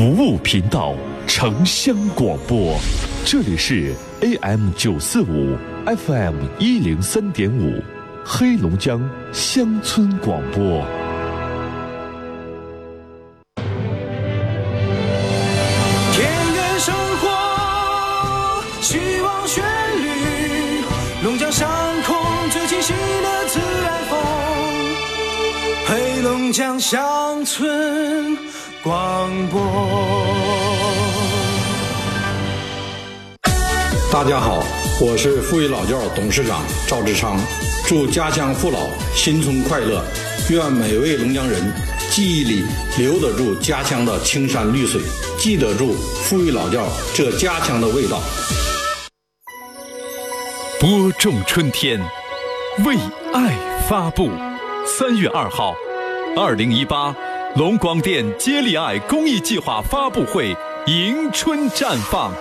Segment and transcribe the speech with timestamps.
[0.00, 0.94] 服务频道，
[1.26, 2.74] 城乡广播，
[3.22, 5.54] 这里是 AM 九四五
[5.84, 7.82] ，FM 一零三点五，
[8.24, 8.98] 黑龙江
[9.30, 10.62] 乡村广播。
[16.14, 19.62] 田园生活，希望旋
[20.00, 20.82] 律，
[21.24, 21.68] 龙江上
[22.06, 22.16] 空
[22.48, 24.18] 最清晰的自然风，
[25.88, 27.99] 黑龙江乡村
[29.40, 29.60] 广播。
[34.12, 34.62] 大家好，
[35.00, 37.38] 我是富裕老窖董事长赵志昌，
[37.86, 38.78] 祝家乡父老
[39.14, 40.02] 新春快乐，
[40.50, 41.62] 愿每位龙江人
[42.10, 42.64] 记忆里
[42.98, 45.00] 留得住家乡的青山绿水，
[45.38, 48.20] 记得住富裕老窖这家乡的味道。
[50.80, 52.00] 播种春天，
[52.84, 52.96] 为
[53.32, 53.56] 爱
[53.88, 54.30] 发布。
[54.86, 55.74] 三月二号，
[56.36, 57.14] 二零一八
[57.56, 60.56] 龙广电接力爱公益计划发布会
[60.86, 62.32] 迎春绽放，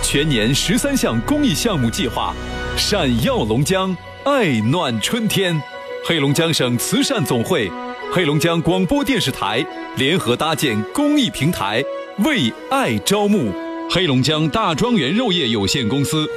[0.00, 2.32] 全年十三项公益项目计划，
[2.76, 5.60] 闪耀龙江，爱暖春天。
[6.06, 7.68] 黑龙江省慈善总会、
[8.12, 9.64] 黑龙江广播电视台
[9.96, 11.82] 联合搭建公益平台，
[12.18, 13.52] 为爱招募。
[13.90, 16.28] 黑龙江大庄园肉业有限公司。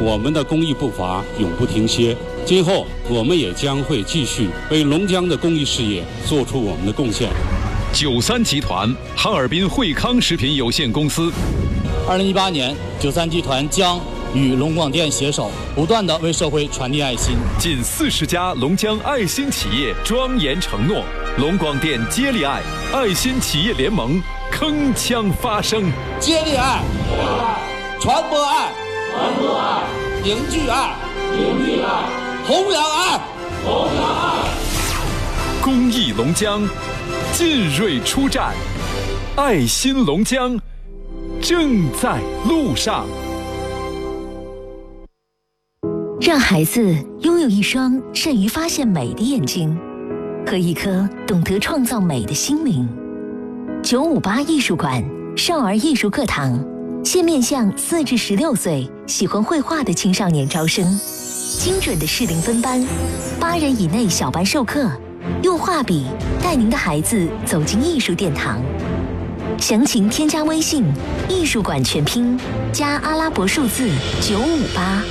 [0.00, 7.28] 我们的公益步伐永不停歇，今后我们也将会继续为龙江的公益事业做出我们的贡献。
[7.92, 11.32] 九三集团哈尔滨惠康食品有限公司，
[12.08, 14.00] 二零一八年，九三集团将
[14.34, 17.36] 与龙广电携手，不断的为社会传递爱心。
[17.58, 21.04] 近四十家龙江爱心企业庄严承诺，
[21.38, 22.60] 龙广电接力爱
[22.92, 24.20] 爱心企业联盟
[24.52, 25.84] 铿锵发声，
[26.18, 26.82] 接力爱，
[28.00, 28.72] 传播爱，
[29.14, 29.84] 传播爱，
[30.24, 30.96] 凝聚爱，
[31.36, 31.88] 凝聚爱，
[32.44, 33.20] 弘扬爱，
[33.64, 34.50] 弘扬爱。
[35.62, 36.66] 公益龙江，
[37.32, 38.52] 进锐出战，
[39.36, 40.58] 爱心龙江
[41.40, 42.18] 正在
[42.48, 43.06] 路上。
[46.20, 46.82] 让孩子
[47.20, 49.78] 拥有一双善于发现美的眼睛
[50.44, 52.88] 和一颗懂得创造美的心灵。
[53.80, 55.04] 九五八艺术馆
[55.36, 56.58] 少儿艺术课堂
[57.04, 60.84] 现面向四至十六岁喜欢绘画的青少年招生，
[61.58, 62.84] 精准的适龄分班，
[63.38, 64.90] 八人以内小班授课，
[65.42, 66.06] 用画笔
[66.42, 68.58] 带您的孩子走进艺术殿堂。
[69.60, 70.82] 详情添加微信
[71.28, 72.40] “艺术馆全拼”
[72.72, 73.88] 加阿拉伯数字
[74.20, 75.02] 九五八。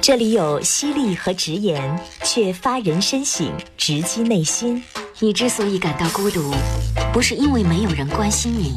[0.00, 4.82] 这里有犀利和直言，却发人深省，直击内心。
[5.18, 6.52] 你之所以感到孤独，
[7.10, 8.76] 不是因为没有人关心你，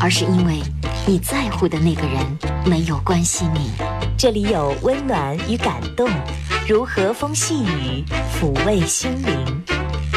[0.00, 0.62] 而是因为
[1.06, 3.70] 你在乎的那个人没有关心你。
[4.16, 6.08] 这里有温暖与感动，
[6.66, 8.02] 如和风细雨，
[8.40, 9.62] 抚慰心灵。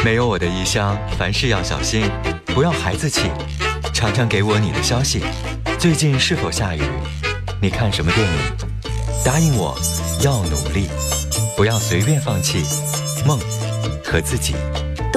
[0.05, 2.09] 没有我的异乡，凡事要小心，
[2.45, 3.23] 不要孩子气。
[3.93, 5.21] 常常给我你的消息，
[5.77, 6.81] 最近是否下雨？
[7.61, 8.37] 你看什么电影？
[9.25, 9.77] 答应我，
[10.23, 10.87] 要努力，
[11.57, 12.63] 不要随便放弃
[13.25, 13.37] 梦
[14.05, 14.55] 和自己。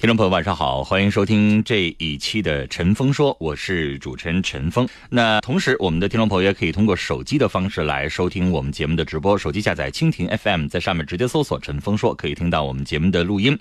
[0.00, 4.88] 听众朋友，晚上好，欢迎收听这一期的《陈峰说》，我是主持人陈峰。
[5.10, 9.36] 那同时，我们的听众朋友也可以通过手机的方式来收听我们节目的直播。
[9.36, 13.58] 手机下载蜻蜓 FM，在上面直接搜索“陈峰说”，可以听到我们节目的录音。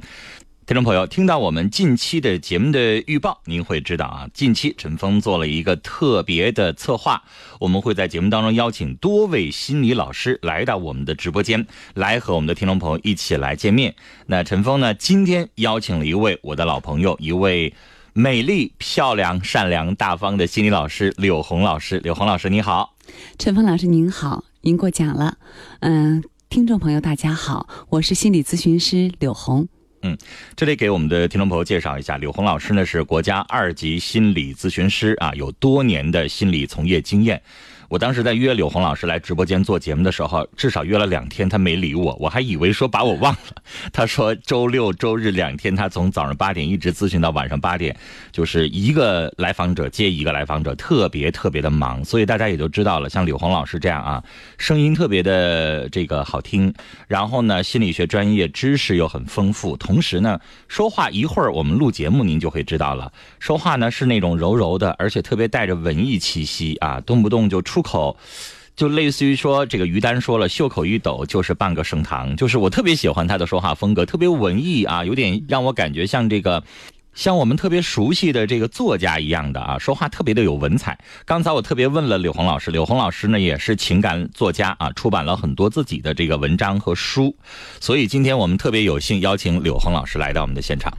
[0.70, 7.24] 听众朋友，听到我们近期的节目的预报，您会知道啊，近期陈峰做了一个特别的策划，
[7.60, 11.66] 我们会在节目当中邀请多位心理老师来到我们的直播间，
[11.96, 13.96] 来和我们的听众朋友一起来见面。
[14.28, 17.74] 那陈峰呢，今天邀请了一位我的老朋友，一位
[18.14, 21.98] 美丽、漂亮、善良、大方的心理老师柳红老师。
[22.02, 22.96] 柳红老师，你好。
[23.40, 25.40] 陈峰老师您好，您过奖了。
[25.80, 29.68] 嗯，听众朋友大家好，我是心理咨询师柳红。
[30.02, 30.18] 嗯，
[30.56, 37.42] 这里给我们的听众朋友介绍一下，柳红老师呢是国家二级心理咨询师啊，有多年的心理从业经验。
[37.90, 43.64] 我当时在约柳红老师来直播间做节目的时候，至少约了两天，他没理我，我还以为说把我忘了。
[43.92, 47.98] 他说周六周日两天，他从早上八点一直咨询到晚上八点，
[48.32, 52.06] 就是一个来访者接一个来访者，特别特别的忙。
[52.06, 54.24] 所以大家也就知道了，像柳红老师这样啊，
[54.60, 56.72] 声音特别的这个好听，
[57.08, 68.16] 然后呢，心理学专业知识又很丰富，同时呢，说话一会儿我们录节目您就会知道了，说话呢是那种柔柔的，而且特别带着文艺气息啊，动不动就出口。
[68.76, 76.64] 就类似于说，这个于丹说了，袖口一抖就是半个盛唐，就是我特别喜欢他的说话风格，特别文艺啊，有点让我感觉像这个，
[77.14, 80.98] 像我们特别熟悉的这个作家一样的啊，说话特别的有文采。
[81.26, 87.36] 刚才我特别问了柳红老师，柳红老师呢也是情感作家啊，出版了很多自己的这个文章和书，
[87.80, 90.92] 所以今天我们特别有幸邀请柳红老师来到我们的现场，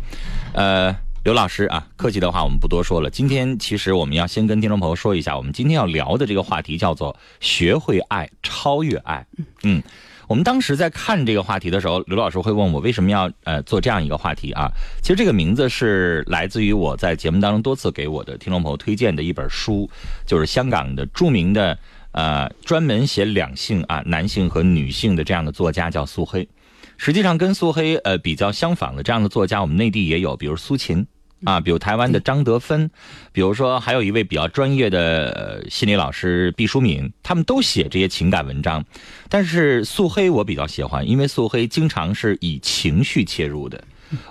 [0.53, 0.95] 呃。
[1.23, 3.11] 刘老师啊，客气的话我们不多说了。
[3.11, 9.27] 今天其实我们要先跟听众朋友说一下，我们今天要聊的这个话题叫做“学会爱，超越爱”。
[9.63, 9.83] 嗯，
[10.31, 14.71] 我们当时在看这个话题的时候，刘老师会问我为什么要呃做这样一个话题啊？
[15.03, 19.91] 其实这个名字是来自于我在节目当中多次给我的听众朋友推荐的一本书，
[20.25, 21.77] 就是香港的著名的
[22.13, 26.49] 呃专门写两性啊男性和女性的这样的作家叫苏黑。
[26.97, 31.05] 实际上跟苏黑呃比较相仿的这样的作家，我们内地也有，比如苏秦
[31.45, 32.91] 啊，比如台湾的张德芬，
[33.33, 38.85] 比如说还有一位比较专业的心理老师毕淑敏，他们都写这些情感文章。
[39.29, 43.83] 但是素黑我比较喜欢，因为素黑经常是以情绪切入的。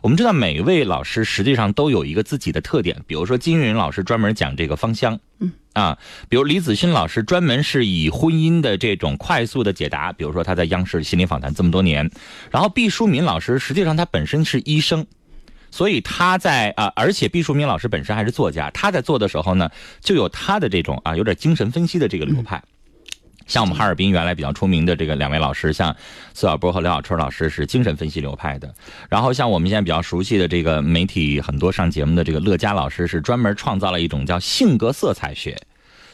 [0.02, 5.52] 我们知道每一位老师实际上都有一个自己的特点，比如说金云老师专门讲这个芳香，嗯。
[5.74, 5.98] 啊，
[6.28, 12.10] 比如李子勋老师专门是以婚姻的这种快速的解答，比如说他在央视心理访谈这么多年，
[12.52, 15.06] 然后毕淑敏老师实际上他本身是医生，
[15.72, 19.70] 所以他在啊，而且毕淑敏老师本身还是作家，他在做的时候呢，
[20.02, 22.62] 就有他的这种啊有点精神分析的这个流派。
[23.48, 25.96] 像我们哈尔滨原来比较出名的这个两位老师，像
[26.36, 28.72] 苏小波和刘小春老师是精神分析流派的。
[29.10, 35.58] 然后像我们现在比较熟悉的这个媒体很多上节目的这个乐嘉老师，是专门创造了一种叫性格色彩学。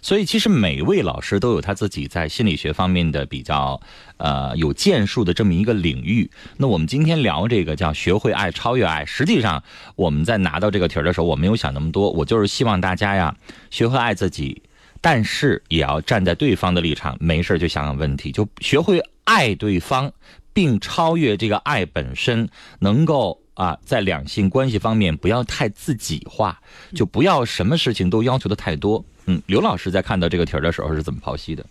[0.06, 3.82] 所以其实每位老师都有他自己在心理学方面的比较
[4.18, 6.30] 呃有建树的这么一个领域。
[6.58, 9.04] 那我们今天聊这个叫学会爱，超越爱。
[9.04, 9.64] 实际上
[9.96, 13.36] 我们在拿到这个题儿的时候，我没有想那么多，我就是希望大家呀
[13.72, 14.62] 学会爱自己。
[15.02, 20.12] 但是也要站在对方的立场，没事就想想问题，就学会爱对方，
[20.54, 22.48] 并超越这个爱本身，
[22.78, 26.62] 能够啊，在两性关系方面不要太自己化，
[26.94, 29.04] 就不要什么事情都要求的太多。
[29.28, 31.66] 嗯，刘老师在看到这个题儿的时候是怎么剖析的？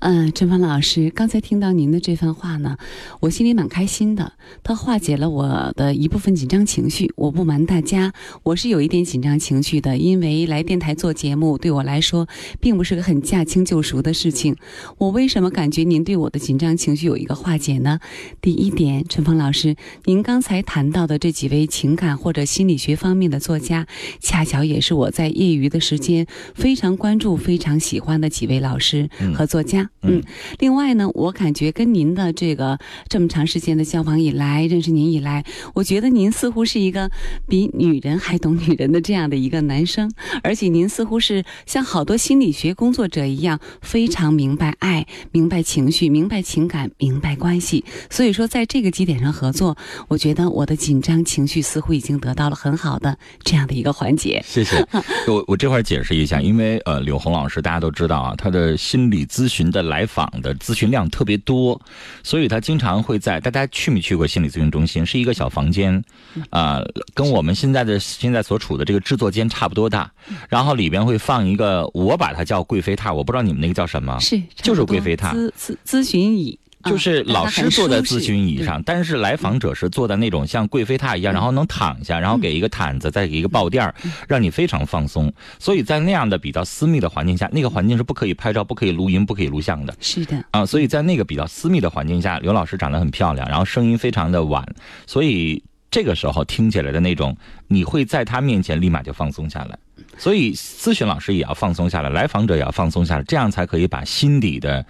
[0.00, 2.76] 嗯，陈芳老师，刚才听到您的这番话呢，
[3.20, 4.32] 我心里蛮开心的。
[4.62, 7.12] 它化解了我的一部分紧张情绪。
[7.16, 8.12] 我不瞒大家，
[8.44, 12.28] 我是有一点紧张情绪的，因为来电台做节目对我来说
[12.60, 14.54] 并不是个很驾轻就熟的事情。
[14.98, 17.98] 我为什么感觉您对我的紧张情绪有一个化解呢？
[18.40, 19.74] 第一点，陈芳老师，
[20.04, 23.88] 您刚才谈到的这几位情感或者心理学方面的作家，
[24.20, 29.90] 恰巧也是我在业余的时间非常关注、非常喜欢的几位老师和作家。
[30.02, 30.22] 嗯，
[30.60, 32.78] 另外呢，我感觉跟您的这个
[33.08, 35.44] 这么长时间的交往以来，认识您以来，
[35.74, 37.10] 我觉得您似乎是一个
[37.48, 40.10] 比女人还懂女人的这样的一个男生，
[40.42, 47.84] 而且您似乎是像好多心理学工作者一样，非常明白爱、明白情绪、明白情感、明白关系。
[48.08, 49.76] 所以说，在这个基点上合作，
[50.08, 54.42] 我觉得我的紧张情绪似乎已经得到了很好的这样的一个缓解。
[54.46, 54.76] 谢谢。
[55.26, 59.78] 我我这块解释一下，因为呃，柳红老师大家都知道啊，他的心理咨询的。
[59.78, 61.80] 的来访的咨询量特别多，
[62.24, 65.06] 所以他经常会在大家去没去过心理咨询中心？
[65.06, 66.02] 是一个小房间，
[66.50, 66.82] 啊，
[67.14, 70.10] 跟我们现在的现在所处的这个制作间差不多大。
[70.48, 74.18] 然后里边会放一个，我把它叫贵妃榻，我不知道你们那个叫什么？
[74.18, 75.32] 是，就是贵妃榻。
[75.32, 76.58] 咨咨咨询椅。
[76.84, 83.94] 就是老师坐在咨询椅上，但是来访者是坐在那种像贵妃榻一样，然后能躺下，然后给一个毯子，再给一个抱垫儿，
[84.28, 85.32] 让你非常放松。
[85.58, 89.94] 所以在那样的比较私密的环境下，那个环境是不可以拍照、不可以录音、不可以录像的。
[90.00, 94.64] 是的啊，所以在那个比较私密的环境下，刘老师长得很漂亮，然后声音非常的晚，
[95.04, 99.76] 所以这个时候听起来的那种，你会在他面前立马就放松下来。
[100.16, 104.86] 所以咨询老师也要放松下来，来访者也要放松下来，这样才可以把心底的。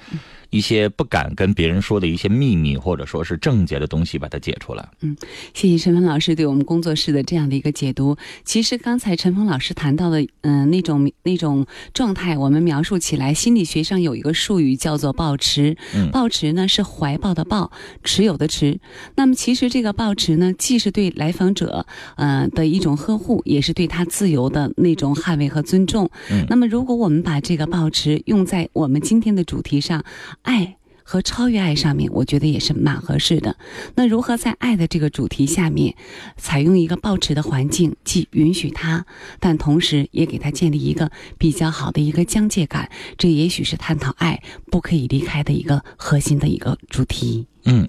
[0.50, 4.88] 一些不敢跟别人说的一些秘密，或者说是症结的东西，把它解出来。
[5.00, 5.16] 嗯，
[5.54, 8.16] 谢谢陈峰老师对我们工作室的这样的一个解读。
[8.44, 15.76] 其实刚才陈峰老师谈到的，嗯，那种那种状态，我们描述起来，心理学上有一个术语叫做“抱持”。
[15.94, 17.70] 嗯，抱持呢是怀抱的抱，
[18.02, 18.80] 持有的持。
[19.16, 21.86] 那么其实这个抱持呢，既是对来访者，
[22.16, 26.10] 呃的一种呵护，也是对他自由的那种捍卫和尊重。
[26.30, 30.02] 嗯那么，如果我们把这个抱持用在我们今天的主题上，
[30.42, 30.76] 爱。
[31.10, 33.56] 和超越爱上面，我觉得也是蛮合适的。
[33.94, 35.94] 那如何在爱的这个主题下面，
[36.36, 39.06] 采用一个抱持的环境，既允许他，
[39.40, 47.46] 但同时也给他建立一个比较好的一个疆界感，这也许是探讨爱不可以离开的一个核心的一个主题。
[47.64, 47.88] 嗯，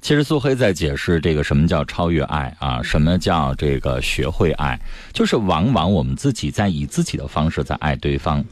[0.00, 4.76] 其实苏黑在解释这个什么叫超越爱啊，什么叫这个学会爱，
[5.12, 8.44] 就是往往我们自己在以自己的方式在爱对方，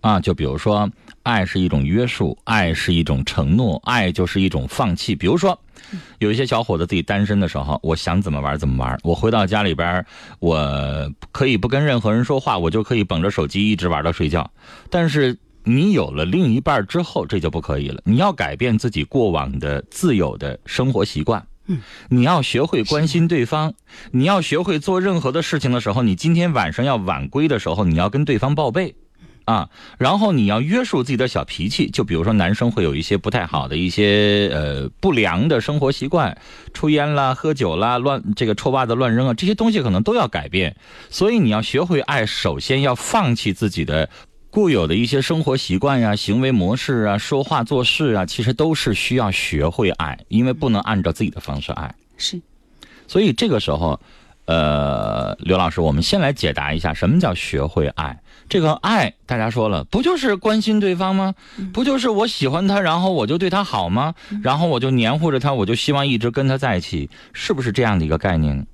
[0.00, 0.88] 啊，就比如说，
[1.28, 5.14] 爱是一种约束，爱是一种承诺，爱就是一种放弃。
[5.14, 5.60] 比如说，
[6.20, 10.02] 有一些小伙子自己单身的时候，我想怎么玩怎么玩，我回到家里边，
[10.38, 14.50] 我可以不跟任何人说话，我就可以捧着手机一直玩到睡觉。
[14.88, 18.00] 但是你有了另一半之后，这就不可以了。
[18.06, 21.46] 你要改变自己过往的自有的生活习惯。
[21.66, 23.74] 嗯，你要学会关心对方，
[24.12, 28.94] 你要学会做任何的事情的时候，你今天晚上要晚归的时候，你要跟对方报备。
[29.48, 36.36] 啊，然后你要约束自己的小脾气，就比如说男生会有一些不太好的一些呃不良的生活习惯，
[36.74, 40.76] 抽烟啦、喝酒啦、乱这个臭袜子乱扔啊，这些东西可能都要改变。
[41.08, 44.10] 所以你要学会爱，首先要放弃自己的
[44.50, 51.94] 固有的一些生活习惯呀、行为模式啊、说话做事啊，其实都是需要学会爱，因为不能按照自己的方式爱。
[52.18, 52.38] 是，
[53.06, 53.98] 所以这个时候，
[54.44, 58.20] 呃，刘老师，我们先来解答一下什么叫学会爱。
[58.48, 61.34] 这个爱，大家说了，不就是关心对方吗？
[61.72, 64.14] 不就是我喜欢他，然后我就对他好吗？
[64.42, 68.66] 然后我就黏糊着他，我就希望一直跟他在一起，是不是这样的一个概念？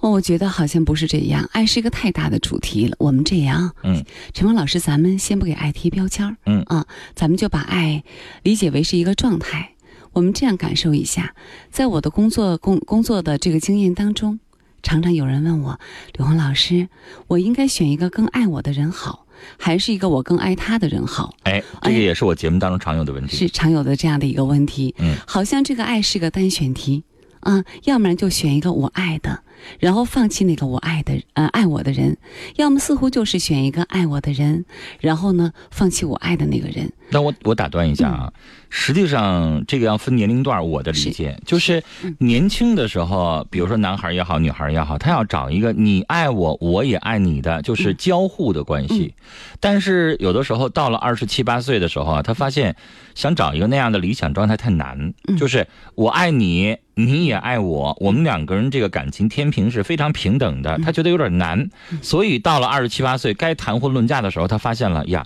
[0.00, 1.48] 哦，我觉得好像不是这样。
[1.52, 2.94] 爱是一个太大的主题了。
[3.00, 8.04] 我们这样，嗯，陈峰老师，咱们先不给爱贴标签儿，嗯啊，咱们就把爱
[8.42, 9.72] 理解为是一个状态。
[10.12, 11.34] 我们这样感受一下，
[11.70, 14.38] 在我的工作工工作的这个经验当中。
[14.82, 15.78] 常常有人问我，
[16.14, 16.88] 刘红老师，
[17.26, 19.26] 我应该选一个更爱我的人好，
[19.58, 21.34] 还是一个我更爱他的人好？
[21.42, 24.94] 哎，这个也是我节目当中常有的问题，是常有的这样的一个问题。
[24.98, 27.04] 嗯，好像这个爱是个单选题
[27.40, 29.42] 啊，要不然就选一个我爱的，
[29.78, 32.14] 然后放弃那个我爱的呃爱我的人；
[32.56, 34.64] 要么似乎就是选一个爱我的人，
[35.00, 36.92] 然后呢放弃我爱的那个人。
[37.10, 38.32] 那我我打断一下啊，
[38.68, 40.58] 实际上这个要分年龄段。
[40.58, 41.82] 我的理解就是，
[42.18, 49.14] 年轻的时候，比如说男孩也好，女孩也好，他要找一个你爱我，我也爱你的，就是交互的关系。
[49.60, 52.76] 但是有的时候到了二十七八岁的时候啊，他发现
[53.14, 61.70] 想找一个那样的理想状态太难，就是我爱你，你也爱我，我们两个人这个感情天平是非常平等的，他觉得有点难，
[62.02, 65.24] 所以到了二十七八岁该谈婚论嫁的时候，他发现了呀。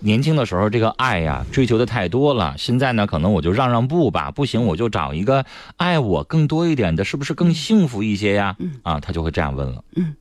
[0.00, 2.54] 年轻的时候，这个爱呀，追求的太多了。
[2.58, 5.46] 现在呢，可能我就让让步吧，不行我就找一个
[5.78, 8.54] 爱我更多一点的，是不是更幸福一些呀？
[8.82, 9.82] 啊，他就会这样问了。
[9.96, 10.14] 嗯，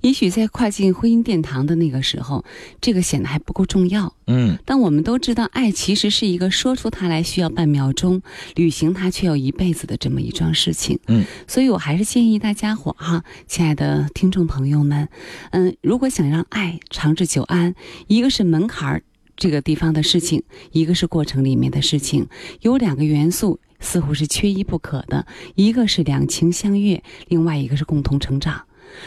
[0.00, 2.44] 也许在跨进婚姻殿堂的那个时候，
[2.80, 4.14] 这个显得还不够重要。
[4.26, 8.22] 嗯，但我们都知道，爱其实是一个说出它来需要半秒钟，
[8.54, 10.98] 履行它却要一辈子的这么一桩事情。
[11.08, 15.08] 嗯，所以我还是建议大家伙哈，亲爱的听众朋友们，
[15.50, 17.74] 嗯，如果想让爱长治久安，
[18.06, 19.02] 一个是门槛儿。
[19.34, 22.28] 这个地方的事情，一个是过程里面的事情，
[22.60, 25.26] 有两个元素似乎是缺一不可的，
[25.56, 28.62] 一个是两情相悦，另外一个是共同成长。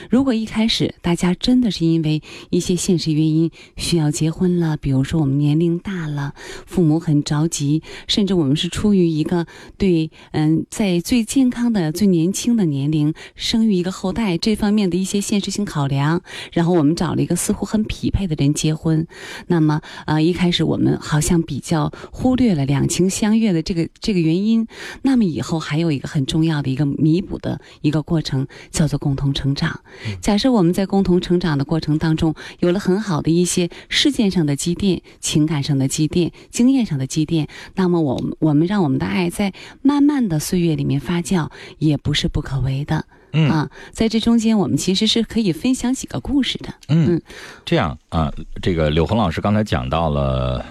[0.10, 6.34] 如果一开始大家真的是因为一些现实原因需要结婚了，比如说我们年龄大了，
[6.66, 9.46] 父母很着急，甚至我们是出于一个
[9.78, 19.08] 对嗯在最健康的、最年轻的年龄生育一个后代这方面的一些现实性考量，然后我们找了一个似乎很匹配的人结婚，
[19.48, 24.68] 那么呃一开始我们好像比较忽略了两情相悦的这个这个原因，
[25.02, 29.75] 那么以后还有一个很重要的一个弥补的一个过程，叫做共同成长。
[30.22, 43.06] 假设我们在共同成长的过程当中，有了很好的一些事件上的积淀、情感上的积淀、经验上的积淀，那么我们我们让我们的爱在慢慢的岁月里面发酵，也不是不可为的。
[43.34, 46.74] 嗯啊，在这中间，我们其实是可以分享几个故事的。
[46.88, 47.22] 嗯，
[47.66, 50.66] 这样啊，这个柳红老师刚才讲到了。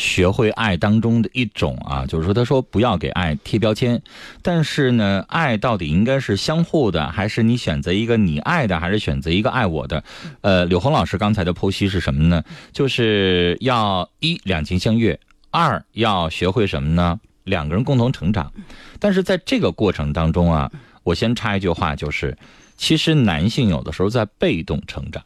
[0.00, 4.00] 学会爱当中的一种啊，就是说，他说不要给爱贴标签，
[4.40, 10.02] 但是呢，爱到底应该是相互的，还是你选择一个你爱的，还是选择一个爱我的？
[10.40, 12.42] 呃，柳红老师刚才的剖析是什么呢？
[12.72, 17.20] 就是要一两情相悦，二要学会什么呢？
[17.44, 18.50] 两个人共同成长。
[18.98, 20.72] 但是在这个过程当中啊，
[21.04, 22.38] 我先插一句话，就是
[22.78, 25.22] 其实男性有的时候在被动成长。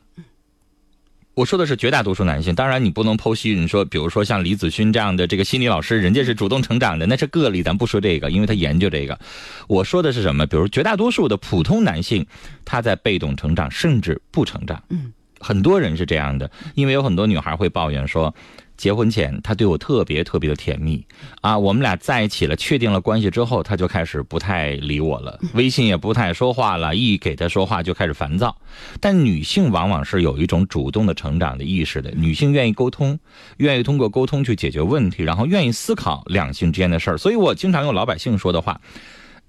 [1.34, 3.54] 我说的是绝大多数男性，当然你不能剖析。
[3.54, 9.18] 你说，比如说像李子勋这样的这个心理老师，人家是主动成长的，那是个例，咱不说这个，因为他研究这个。
[9.66, 10.46] 我说的是什么？
[10.46, 12.24] 比如绝大多数的普通男性，
[12.64, 14.80] 他在被动成长，甚至不成长。
[14.90, 18.32] 嗯，很多人是这样的，因为有很多女孩会抱怨说。
[18.76, 21.04] 结婚前，他对我特别特别的甜蜜，
[21.40, 28.56] 啊，我们俩在一起了，确定了关系之后，他就开始不太理我了，微信也不太说话了，一给他说话就开始烦躁。
[29.00, 33.18] 但女性往往是有一种主动的成长的意识的，女性愿意沟通，
[33.58, 37.16] 愿意通过沟通去解决问题，然后愿意思考两性之间的事儿。
[37.16, 38.80] 所以我经常用老百姓说的话，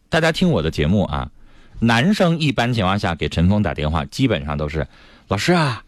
[0.10, 1.32] 大家听我的节目啊，
[1.79, 4.88] 男生一般情况下给陈峰打电话，基本上都是，
[5.27, 5.85] 老师啊。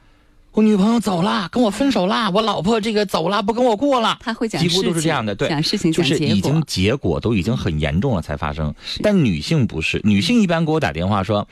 [0.51, 2.31] 我女朋友走了，跟我分手了。
[2.31, 4.17] 我老婆这个走了，不跟我过了。
[4.21, 8.73] 他会讲几乎都是这样的，对，讲事情就是已经结果都已经很严重了才发生。
[9.01, 11.47] 但女性不是，女性一般给我打电话说：“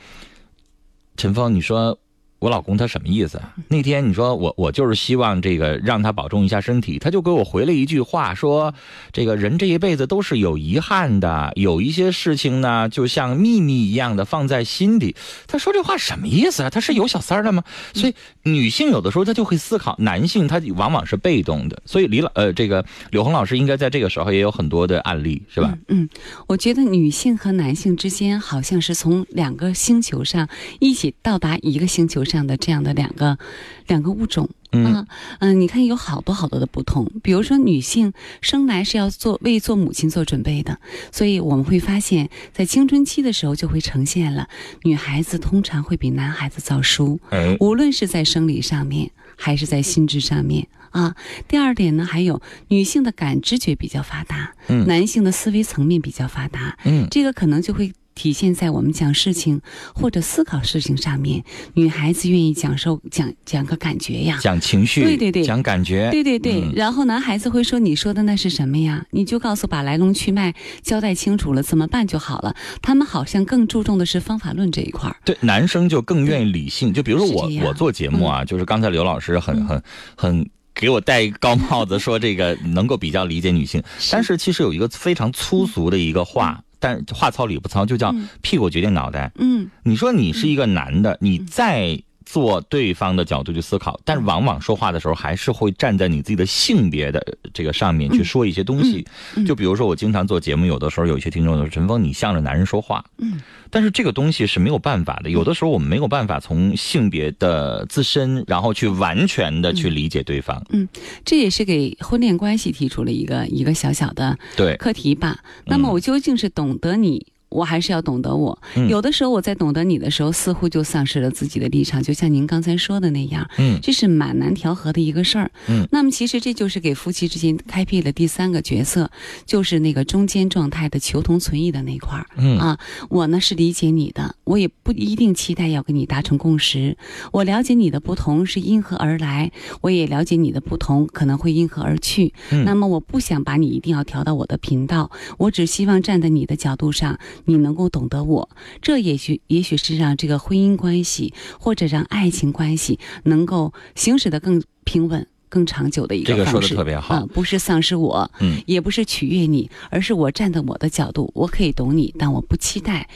[1.16, 1.98] 陈峰，你说。”
[2.38, 3.40] 我老公他什么意思？
[3.68, 8.74] 那天你说我我就是希望这个让他保重一下身体，他就给我回了一句话，说
[9.10, 15.16] 这个人这一辈子都是有遗憾的，有一些事情呢就像秘密一样的放在心里。
[15.46, 16.68] 他说这话什么意思啊？
[16.68, 17.64] 他是有小三儿吗？
[17.94, 21.82] 所以女性有的时候她就会思考，男性他往往是被动的。
[21.86, 25.74] 所以李老呃这个柳红老师应该在这个时候也有很多的案例，是吧？
[25.88, 26.06] 嗯，
[26.46, 30.46] 我觉得女性和男性之间好像是从两个星球上
[30.80, 32.25] 一起到达一个星球。
[32.26, 33.38] 这样的这样的两个
[33.86, 35.06] 两个物种啊，
[35.38, 37.10] 嗯，你看有好多好多的不同。
[37.22, 40.78] 比如说，女性生来是要做为做母亲做准备的，
[41.10, 44.48] 所以我们会发现，在青春期的时候就会呈现了，
[44.82, 47.18] 女孩子通常会比男孩子早熟，
[47.60, 51.14] 无论是在生理上面还是在心智上面啊。
[51.48, 57.92] 第二点呢，还有女性的感知觉比较发达，嗯，男性的思维层面比较发达，嗯，这个可能就会。
[58.16, 59.60] 体现在我们讲事情
[59.94, 61.44] 或者思考事情上面，
[61.74, 66.64] 女孩子愿意讲受讲讲个感觉呀，讲情绪，对对对，讲感觉，对对对。
[66.74, 72.56] 然后男孩子会说：“你说的那是什么呀？”你就告诉把来龙去脉交代清楚了，怎么办就好了。
[72.80, 75.16] 他们好像更注重的是方法论这一块儿。
[75.22, 76.92] 对，男生就更愿意理性。
[76.94, 79.82] 就比如说我，我做节目啊，就是刚才刘老师很很
[80.16, 86.62] 很给我戴一个高帽子，说这个能够比较理解女性，但是其实有一个非常粗俗的一个话。
[86.78, 89.32] 但话糙理不糙，就叫屁股决定脑袋。
[89.36, 99.06] 嗯，你说你是一个男的，你再做对方的角度去思考，但是往往说话的时候还是会站在你自己的性别的这个上面去说一些东西。
[99.46, 103.40] 就比如说我经常做节目，有的时候有一些听众说：“陈峰，你向着男人说话。”嗯。
[103.70, 110.64] 但是这个东西是没有办法的，有的时候我们没有办法从性别的自身，然后去完全的去理解对方。
[110.70, 110.88] 嗯，
[111.24, 115.38] 这也是给婚恋关系提出了一个一个小小的对课题吧。
[115.66, 117.26] 那么我究竟是懂得你？
[117.48, 129.10] 我还是要懂得我，有的时候我在懂得你的时候，似乎就丧失了自己的立场，就像您刚才说的那样，嗯，这是蛮难调和的一个事儿，嗯，那么其实这就是给夫妻之间开辟了第三个角色，
[129.46, 132.58] 就是那个中间状态的求同存异的那块儿，嗯。
[132.58, 132.78] 啊，
[133.08, 136.96] 我呢是理解你的，我也不一定期待要跟你达成共识，
[137.32, 147.18] 我了解你的不同是因何而来，我也了解你的不同可能会因何而去，嗯，那么我不想把你一定要调到我的频道，我只希望站在你的角度上。
[147.44, 148.48] 你能够懂得我，
[148.80, 156.44] 这也许也许是让这个婚姻关系或者让爱情关系能够行驶的更平稳、更长久的一个方式。
[156.44, 163.08] 这个说的特别好，不是丧失我，嗯，也不是取悦你，而是我站在我的角度，我可以懂你，但我不期待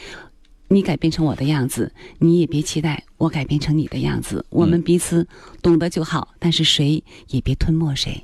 [0.69, 4.45] 你改变成我的样子，你也别期待我改变成你的样子。
[4.51, 5.27] 我们彼此
[5.63, 8.23] 懂得就好，但是谁也别吞没谁。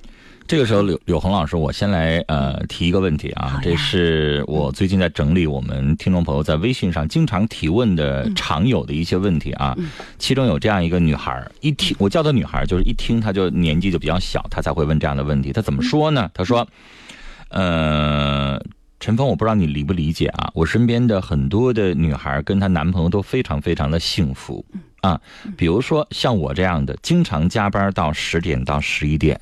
[0.49, 9.77] 这个时候，柳柳红老师，我先来呃提一个问题啊，这是我最近在整理我们听众朋友在微信上经常提问的常有的一些问题啊。
[10.19, 15.53] 其中有这样一个女孩，一听我叫她女孩，就是一听她就年纪就比较小，她才会问这样的问题。
[15.53, 16.31] 她怎么说呢？
[16.33, 16.67] 她说
[17.51, 18.63] ：“呃，
[19.07, 24.65] 陈峰，我不知道你理不理解啊，我身边的很多的女孩跟她男朋友都非常非常的幸福。”
[25.01, 25.21] 啊，
[25.57, 29.41] 比如说像我这样的，经常加班到十点到十一点，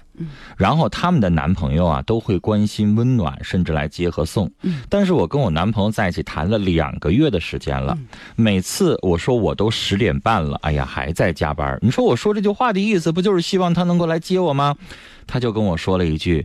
[0.59, 4.51] 然后他们的男朋友啊都会关心温暖，甚至来接和送。
[4.91, 7.97] 但是我跟我男朋友在一起谈了两个月的时间了，
[8.37, 11.79] 每次我说我都十点半了，哎呀还在加班。
[11.81, 14.77] 你说我说这句话的意思不就是希望他能够来接我吗？
[15.27, 16.45] 他就跟我说了一句：“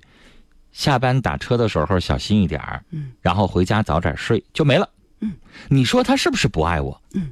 [0.71, 2.84] 下班打车的时候小心一点儿，
[3.21, 4.88] 然后回家早点睡就没了。”
[5.21, 5.34] 嗯，
[5.67, 7.01] 你说他是不是不爱我？
[7.13, 7.32] 嗯。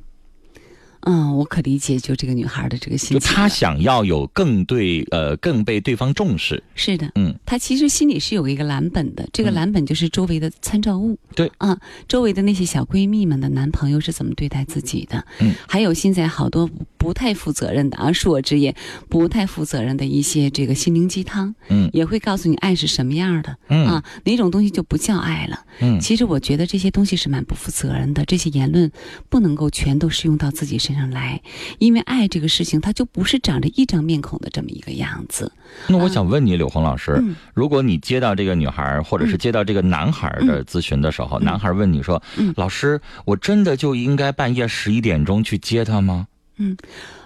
[1.09, 3.19] 嗯，我可理解就这个女孩的这个心情。
[3.19, 6.61] 就她想要有更对呃更被对方重视。
[6.75, 11.17] 是的，嗯，她其实心里是有一个蓝本的，这个蓝本就是周围的参照物。
[11.33, 15.25] 对啊，周围的那些小闺蜜们的男朋友是怎么对待自己的？
[15.39, 18.75] 嗯，还有现在好多不太负责任的啊，恕我直言，
[19.07, 25.63] 不太负责任的一些这个心灵鸡汤，嗯，也会告诉你爱是什么样的，嗯啊，哪种东西就不叫爱了。
[25.79, 28.91] 嗯，其实我觉得这些东西是蛮不负责任的，这些言论
[29.29, 30.96] 不能够全都适用到自己身上。
[30.97, 31.41] 上来，
[31.77, 35.51] 因为爱这个事情，它就不是长着一张面孔的这么一个样子。
[35.87, 37.35] 那我想问你，柳红老师，嗯。
[37.53, 46.27] 如果你接到这个女孩，或者是接到这个男孩的咨询的时候，男孩问你说：“嗯老师，我真的就应该半夜十一点钟去接她吗？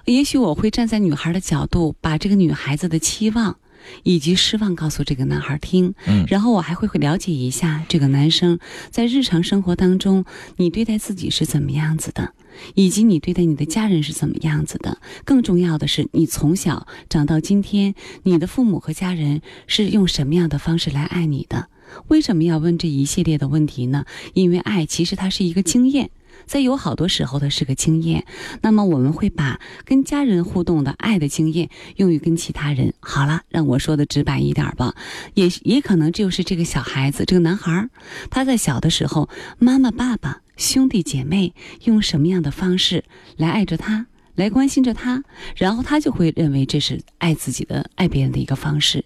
[0.05, 3.55] 也许我会站在女孩的角度，把这个女孩子的期望
[4.03, 10.25] 以及失望告诉这个男孩听，嗯然后我还会会了解一下这个男生在日常生活当中，
[10.57, 12.33] 你对待自己是怎么样子的，
[12.75, 14.99] 以及你对待你的家人是怎么样子的。
[15.25, 21.67] 更重要的是，你从小长到今天，你的父母和家人是用什么样的方式来爱你的？
[22.07, 24.05] 为什么要问这一系列的问题呢？
[24.33, 26.09] 因为爱其实它是一个经验。
[26.51, 28.25] 在有好多时候它是个经验，
[28.61, 32.93] 那么我们会把跟家人互动的爱的经验用于跟其他人。
[32.99, 34.93] 好了，让我说的直白一点吧，
[35.33, 37.87] 也也可能就是这个小孩子，这个男孩，
[38.29, 41.53] 他在小的时候，妈妈、爸爸、兄弟姐妹
[41.85, 43.05] 用什么样的方式
[43.37, 45.23] 来爱着他，来关心着他，
[45.55, 49.05] 然后他就会认为这是爱自己的、爱别人的一个方式。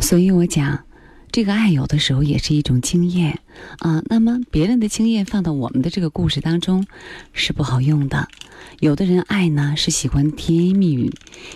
[0.00, 0.87] 所以我讲。
[1.30, 3.38] 这个爱有的时候也是一种经验
[3.78, 6.86] 啊，那么别人的经验放到我们的这个故事当中
[7.32, 8.28] 是不好用的。
[8.80, 11.12] 有的人爱呢是喜欢甜言蜜语，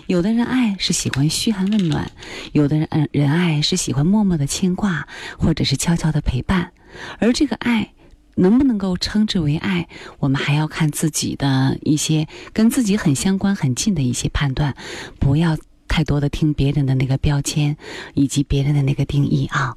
[0.06, 2.10] 有的人爱是喜欢嘘寒问暖，
[2.52, 5.08] 有的人嗯人爱是喜欢默默的牵挂，
[5.38, 6.72] 或者是悄悄的陪伴。
[7.18, 7.92] 而这个爱
[8.36, 14.76] 能不能够称之为爱，我们还要看自己的一些跟自己很相关、很近的一些判断，
[15.18, 15.56] 不要。
[15.92, 17.76] 太多的听别人的那个标签，
[18.14, 19.74] 以及别人的那个定义啊。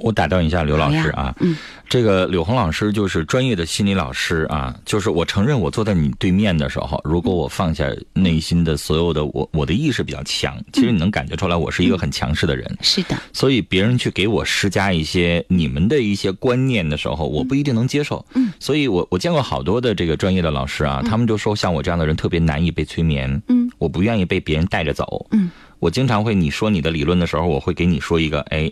[0.00, 1.56] 我打断一下刘老师啊，嗯，
[1.88, 23.57] 这个柳红老师就是专业的心理老师啊，就是我承认我坐在你对面的时候，如果我放下内心的所有的我，我的意识比较强，其实你能感觉出来我是一个很强势的人，是的，所以别人去给我施加一些你们的一些观念的时候，我不一定能接受，嗯，所以我我见过好多的这个专业的老师啊，他们就说像我这样的人特别难以被催眠，嗯，
[23.88, 25.50] 我不愿意被别人带着走，嗯。
[25.78, 28.70] 我经常会你说你的理论的时候，我会给你说一个，哎，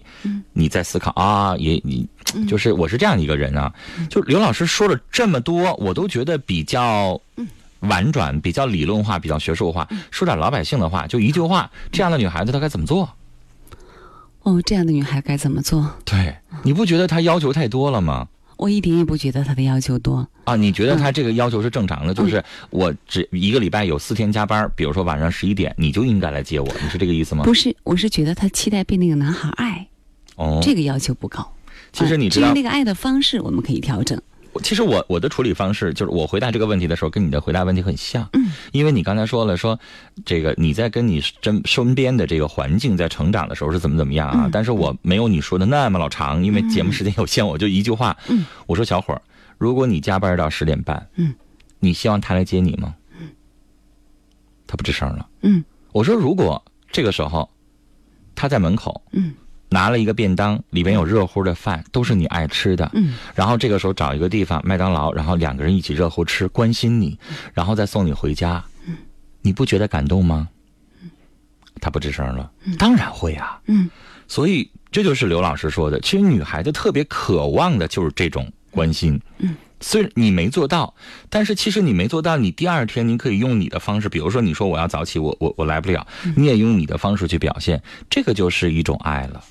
[0.52, 2.06] 你在思考啊，也你
[2.46, 3.72] 就是我是这样一个人啊，
[4.10, 7.18] 就刘老师说了这么多，我都觉得比较
[7.78, 13.08] 婉转，比较理论化，比较学术化，说点老百姓的话，就一句话，这样的女孩子她该怎么做？
[14.42, 15.88] 哦，这样的女孩该怎么做？
[16.04, 18.26] 对，你不觉得她要求太多了吗？
[18.56, 20.56] 我一点也不觉得他的要求多啊！
[20.56, 22.14] 你觉得他这个要求是正常的？
[22.14, 27.44] 就是我只一个礼拜有四天加班，比如说晚上十一点，你就应该来接我，你是这个意思吗？
[27.44, 29.86] 不是，我是觉得他期待被那个男孩爱，
[30.36, 31.52] 哦，这个要求不高。
[31.92, 34.20] 其实你知道，至于那个爱的方式，我们可以调整。
[34.60, 38.28] 其实我我的处理方式就是我回答这个问题的时候，跟你的回答问题很像。
[38.32, 39.78] 嗯，因为你刚才说了，说
[40.24, 44.42] 这个你在跟你身身边的这个环境在成长的时候是怎么怎么样啊？
[44.44, 48.16] 嗯、但是我没有你说的那么老长，因为节目时间有限，我就一句话。
[48.28, 49.22] 嗯，我说小伙儿，
[49.58, 51.34] 如果你加班到十点半，嗯，
[51.78, 52.94] 你希望他来接你吗？
[53.20, 53.28] 嗯，
[54.66, 55.28] 他不吱声了。
[55.42, 57.48] 嗯，我说如果这个时候
[58.34, 59.32] 他在门口，嗯。
[59.68, 62.90] 拿了一个便当，里面有热乎的饭，都是你爱吃的。
[62.94, 67.18] 嗯，然后这个时候找一个地方，麦当劳，然后两个人一起热乎吃，关心你，
[67.52, 68.64] 然后再送你回家。
[68.86, 68.96] 嗯，
[69.42, 70.48] 你不觉得感动吗？
[71.02, 71.10] 嗯，
[71.80, 72.50] 他不吱声了。
[72.78, 73.60] 当然会啊。
[73.66, 73.90] 嗯，
[74.28, 79.20] 所以这就是刘老师说的，其实女孩子特别渴望的就是这种关心。
[79.38, 79.56] 嗯。
[79.78, 80.94] 虽然你没做到，
[81.28, 89.44] 但是其实你没做到，你第二天你可以用你的方式，比如说你说我要早起，我我我来不了，你也用你的方式去表现，这个就是一种爱了。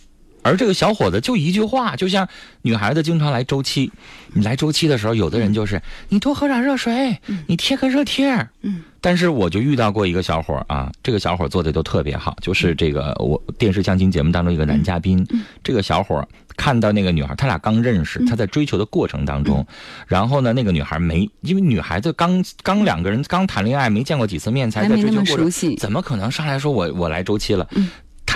[0.45, 2.27] 而这个小伙子就一句话，就像
[2.61, 3.91] 女孩子经常来周期，
[4.33, 8.47] 你来周期的时候，有的人就是你多喝点热水，你贴个热贴。
[8.61, 15.27] 嗯，但是我就遇到过一个小伙啊，这个小伙做的都特别好，就是这个我电视相亲节目当中一个男嘉宾，
[15.63, 16.23] 这个小伙
[16.55, 19.65] 看到那个女孩，他俩刚认识，他在追求的过程当中，
[20.05, 27.67] 然后呢，那个女孩没，因为女孩子刚刚两个人刚谈恋爱，没见过几次面，才在追求过程，怎么可能上来说我我来周期了？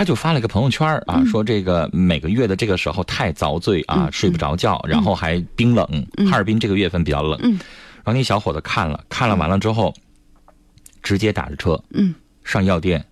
[0.00, 5.86] 他就发了个朋友圈啊，说这个每个月的这个时候太遭罪啊，睡不着觉，然后还冰冷。
[6.30, 7.38] 哈尔滨这个月份比较冷。
[8.02, 9.92] 然后那小伙子看了看了完了之后，
[11.02, 11.78] 直接打着车，
[12.50, 13.04] 上药店，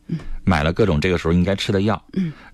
[0.44, 2.02] 买了各种这个时候应该吃的药。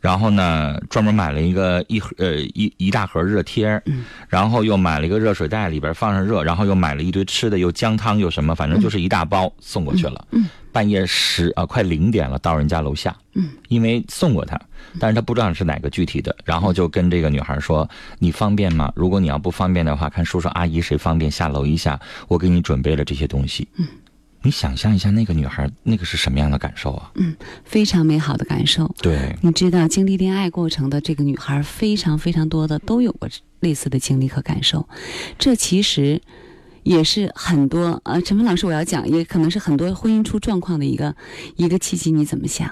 [0.01, 3.83] 然后呢，专门买了一个一盒呃一一大盒热贴，
[4.29, 10.27] 然后又买了一个热水袋，里边放上热，然后又买了一堆吃的，又姜汤又什么，反正就是一大包送过去了。
[10.71, 13.17] 半夜十啊，快零点了，到人家楼下。
[13.35, 14.61] 嗯，因为送过他，
[14.99, 18.93] 但是他不知道是哪个具体的，然后就跟这个女孩说：“你方便吗？
[18.95, 23.87] 如果你要不方便的话，看叔叔阿姨谁方便下楼一下，我给你准备了这些东西。”嗯，
[24.45, 27.11] 你想象一下那个女孩那个是什么样的感受啊？
[27.17, 28.95] 嗯，非常美好的感受。
[29.03, 33.29] 对，你知道经历恋爱过程的这个女孩非常非常多的都有过
[33.61, 34.89] 类似的经历和感受，
[35.39, 36.21] 这其实。
[36.85, 41.17] 也是很多呃，陈峰老师，我要讲，也可能是很多婚姻出状况的一个
[41.57, 42.13] 一个契机。
[42.13, 42.71] 你怎么想？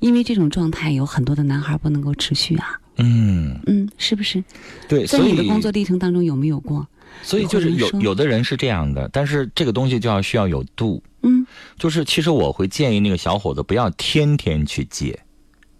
[0.00, 2.80] 因为这种状态有很多的男孩不能够持续啊。
[2.96, 4.42] 嗯嗯，是不是？
[4.88, 6.88] 对，在你的工作历程当中有没有过？
[7.22, 11.02] 所以就是有有的人是这样的，但是这个东西就要需要有度。
[11.22, 11.46] 嗯，
[11.78, 15.18] 就是其实我会建议那个小伙子不要天天去接。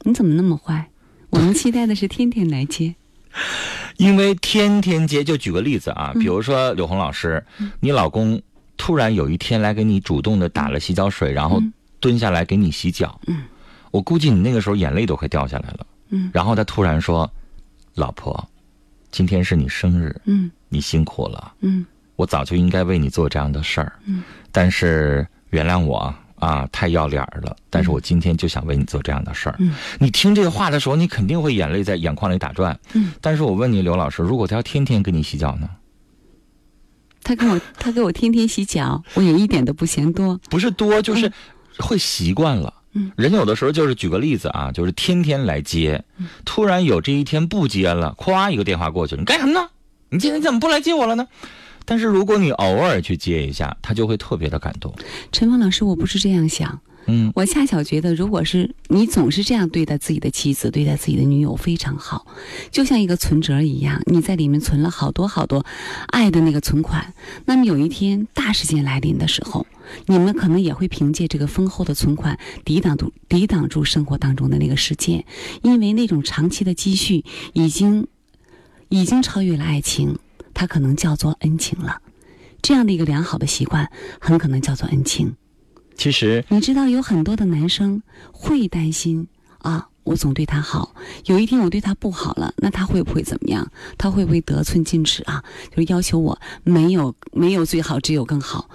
[0.03, 0.89] 你怎么那么坏？
[1.31, 2.95] 我们期待的是天天来接。
[3.99, 7.45] 因为天天接，就举个例子啊，比如说柳红老师，
[7.81, 8.41] 你老公
[8.77, 11.63] 突然有一天来给你主动的打了洗脚水，然后
[12.01, 13.43] 蹲下来给你洗脚，嗯，
[13.91, 17.31] 我估计你那个时候眼泪都快掉下来了，嗯，然后他突然说
[17.95, 18.49] ：“老婆，
[19.11, 27.57] 今天是你生日，嗯，你辛苦了，嗯，我早就应该为你做这样的事儿，嗯，但是原谅我。”啊，太要脸了！
[27.71, 29.57] 但是我今天就想为你做这样的事儿。
[29.61, 32.79] 嗯，你听这个话的时候，你肯定会眼泪在眼眶里打转。
[32.93, 35.71] 嗯，但是我问你，刘老师，如果他要天天给你洗脚呢？
[37.23, 40.39] 他跟我，他给我天天洗脚，我也一点都不嫌多。
[40.51, 41.33] 不是多，就是
[41.79, 42.75] 会习惯了。
[42.93, 46.05] 嗯，人有的时候就是举个例子啊，就是天天来接，
[46.45, 49.67] 突然有这一天不接了，咵一个电话过去了，你干什么呢？
[50.11, 51.27] 你今天怎么不来接我了呢？
[51.87, 54.95] 但是如果你偶尔去接一下，他就会特别的感动。
[55.33, 62.27] 陈峰老师，我不是这样想，嗯，我恰巧觉得，如果是你总是这样对待自己的妻子、对待自己的女友，非常好，
[62.71, 65.63] 就像一个存折一样，你在里面存了好多好多
[66.07, 67.13] 爱的那个存款。
[67.45, 69.67] 那么有一天大事件来临的时候，
[70.07, 75.27] 你们可能也会凭借这个丰厚的存款抵挡住抵挡住生活当中的那个事件，
[75.61, 78.07] 因为那种长期的积蓄已经
[78.89, 80.19] 已经超越了爱情。
[80.57, 82.01] 它可能叫做恩情了，
[82.63, 85.35] 这样的一个良好的习惯，很可能叫做恩情。
[85.97, 89.27] 其实你知道，有很多的男生会担心
[89.59, 90.95] 啊，我总对他好，
[91.27, 93.69] 有一天我对他不好了，那他会不会怎么样？
[93.99, 95.43] 他会不会得寸进尺啊？
[95.71, 98.71] 就是要求我没有没有最好，只有更好。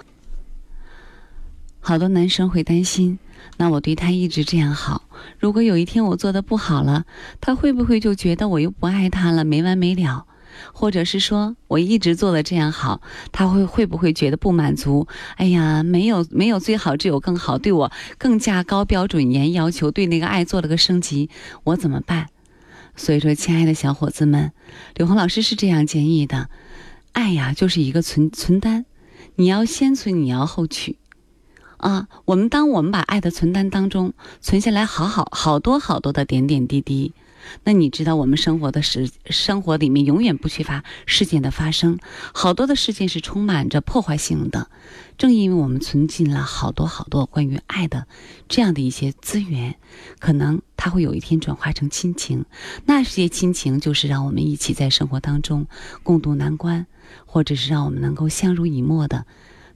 [1.80, 3.18] 好多男生会担心，
[3.56, 7.04] 那我对他一直这样好，如果有一天我做的不好了，
[7.40, 10.26] 他会不会就觉得我又不爱他了，没完没了？
[10.72, 13.00] 或者是说我一直做的这样好，
[13.32, 15.06] 他会会不会觉得不满足？
[15.36, 21.30] 哎呀，没有没有最好，只有更好，对我更加高标准严要求，对那个爱做了个升级，
[21.64, 22.26] 我怎么办？
[22.96, 24.52] 所以说，亲爱的小伙子们，
[24.96, 26.50] 刘红老师是这样建议的：
[27.12, 28.84] 爱呀，就是一个存存单，
[29.36, 30.98] 你要先存，你要后取。
[31.80, 37.12] 啊，我们当我们把爱的存单当中存下来，好好好多好多的点点滴滴。
[37.64, 41.98] 那你知道，我们生活的时生活里面永远不缺乏事件的发生，
[42.34, 44.68] 好多的事件是充满着破坏性的。
[45.16, 48.06] 正因为我们存进了好多好多关于爱的
[48.48, 49.76] 这样的一些资源，
[50.18, 52.44] 可能它会有一天转化成亲情。
[52.84, 55.66] 那些亲情就是让我们一起在生活当中
[56.02, 56.86] 共度难关，
[57.24, 59.24] 或者是让我们能够相濡以沫的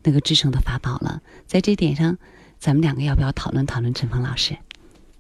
[0.05, 1.21] 那个制胜的法宝了。
[1.47, 2.17] 在这点上，
[2.61, 3.93] 咱们两个要不要讨论讨论？
[3.93, 4.57] 陈峰老师。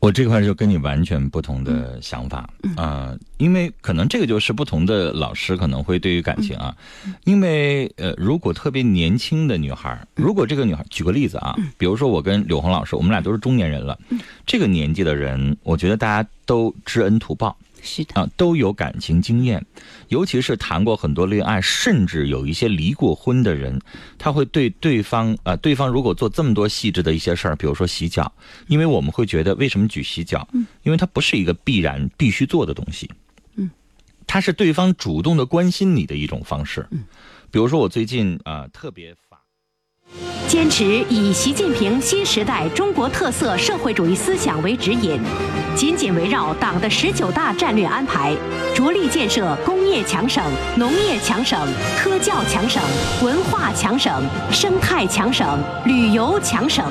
[0.01, 6.77] 我这块就跟你完全不同的想法啊，因为可能这个就是不同的老师可能会对于感情啊，
[7.25, 13.99] 因为呃，如果特别年轻的女孩，如果这个女孩，举个例子啊，比如说我跟柳红老师，我们俩都是中年人了，
[14.45, 17.57] 这个年纪的人，我觉得大家都知恩图报。
[17.85, 18.21] 是的。
[18.21, 19.65] 啊，都有感情经验，
[20.09, 23.79] 尤其是谈过很多恋爱，甚至有一些离过婚的人，
[24.19, 28.33] 他会对对方啊，对方如果做这么多细致的一些事儿，比如说洗脚，
[28.67, 30.49] 因为我们会觉得为什么举洗脚？
[30.55, 33.11] 嗯，因为它不是一个必然必须做的东西，
[33.57, 33.71] 嗯，
[34.27, 37.05] 它是对方主动的关心你的一种方式，嗯，
[37.51, 39.15] 比如说我最近啊特别。
[40.47, 45.21] 坚持以习近平新时代中国特色社会主义思想为指引，
[45.75, 48.33] 紧紧围绕党的十九大战略安排，
[48.73, 50.45] 着力建设工业强省、
[50.77, 51.59] 农业强省、
[51.99, 52.81] 科教强省、
[53.23, 54.23] 文化强省、
[54.53, 56.85] 生态强省、旅游强省，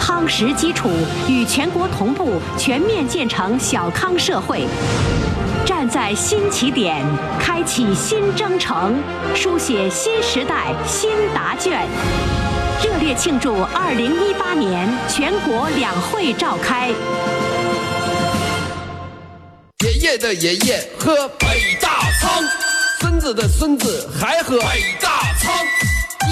[0.00, 0.88] 夯实基础，
[1.28, 4.66] 与全国同步全面建成小康社会。
[5.66, 7.04] 站在新起点，
[7.40, 9.02] 开启新征程，
[9.34, 11.84] 书写新时代新答卷。
[12.80, 16.90] 热烈庆祝二零一八年全国两会召开。
[19.84, 22.44] 爷爷的爷爷喝北大仓，
[23.00, 25.52] 孙子的孙子还喝北大仓，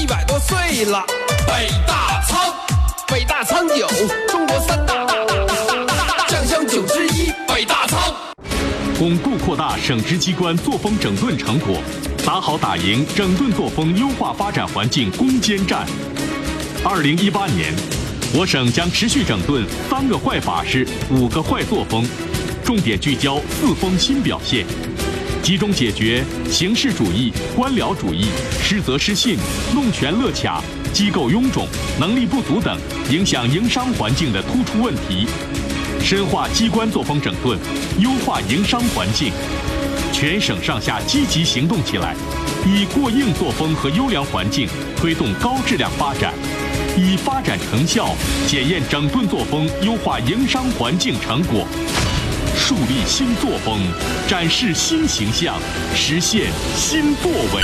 [0.00, 1.04] 一百多岁了，
[1.44, 2.54] 北大仓，
[3.08, 3.88] 北大仓酒，
[4.28, 5.34] 中国三大大大
[5.86, 8.14] 大大大酱香酒之一，北大仓。
[8.96, 11.82] 巩固扩大省直机关作风整顿成果，
[12.24, 15.84] 打好打赢整顿作风优化发展环境攻坚战。
[16.84, 17.74] 二零一八年，
[18.32, 22.06] 我省将持续整顿三个坏法式、五个坏作风，
[22.64, 24.64] 重点聚焦四风新表现，
[25.42, 28.26] 集中解决形式主义、官僚主义、
[28.62, 29.36] 失责失信、
[29.74, 31.66] 弄权乐卡、机构臃肿、
[31.98, 32.78] 能力不足等
[33.10, 35.26] 影响营商环境的突出问题，
[36.04, 37.58] 深化机关作风整顿，
[37.98, 39.32] 优化营商环境。
[40.12, 42.14] 全省上下积极行动起来，
[42.66, 46.34] 以过硬作风和优良环境推动高质量发展。
[46.94, 48.14] 以发展成效
[48.46, 51.66] 检验整顿作风，优化营商环境成果，
[52.54, 53.80] 树立新作风，
[54.28, 55.56] 展示新形象，
[55.96, 57.62] 实现新作为。